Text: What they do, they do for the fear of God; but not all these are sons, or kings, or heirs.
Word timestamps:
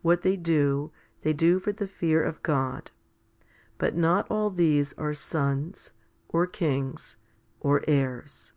What 0.00 0.22
they 0.22 0.36
do, 0.36 0.92
they 1.22 1.32
do 1.32 1.58
for 1.58 1.72
the 1.72 1.88
fear 1.88 2.22
of 2.22 2.40
God; 2.44 2.92
but 3.78 3.96
not 3.96 4.24
all 4.30 4.48
these 4.48 4.92
are 4.92 5.12
sons, 5.12 5.92
or 6.28 6.46
kings, 6.46 7.16
or 7.58 7.82
heirs. 7.88 8.52